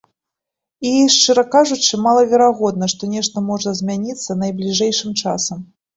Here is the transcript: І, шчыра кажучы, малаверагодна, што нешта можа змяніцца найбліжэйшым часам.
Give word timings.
І, 0.91 0.93
шчыра 1.15 1.43
кажучы, 1.57 1.99
малаверагодна, 2.05 2.89
што 2.95 3.11
нешта 3.13 3.47
можа 3.53 3.75
змяніцца 3.81 4.41
найбліжэйшым 4.45 5.11
часам. 5.23 5.59